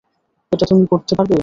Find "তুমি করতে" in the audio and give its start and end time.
0.65-1.13